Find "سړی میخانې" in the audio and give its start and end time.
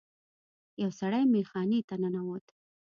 0.99-1.79